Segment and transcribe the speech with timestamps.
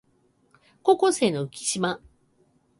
[0.81, 2.01] 高校生の浮島